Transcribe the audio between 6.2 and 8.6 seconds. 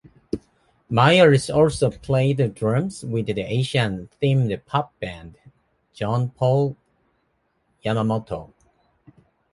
Paul Yamamoto.